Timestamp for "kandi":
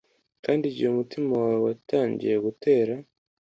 0.43-0.63